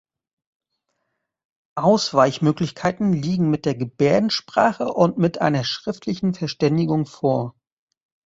Ausweichmöglichkeiten 1.75 3.13
liegen 3.13 3.51
mit 3.51 3.65
der 3.67 3.75
Gebärdensprache 3.75 4.85
und 4.85 5.19
mit 5.19 5.39
einer 5.41 5.63
schriftlichen 5.63 6.33
Verständigung 6.33 7.05
vor. 7.05 7.53